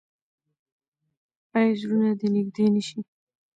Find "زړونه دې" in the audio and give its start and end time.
1.79-2.27